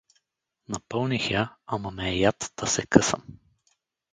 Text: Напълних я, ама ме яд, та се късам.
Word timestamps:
Напълних 0.69 1.29
я, 1.31 1.55
ама 1.65 1.91
ме 1.91 2.15
яд, 2.17 2.51
та 2.55 2.65
се 2.67 2.85
късам. 2.85 3.23